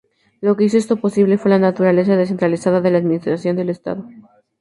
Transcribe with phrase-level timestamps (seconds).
[0.39, 4.03] Lo que hizo esto posible fue la naturaleza descentralizada de la administración del estado.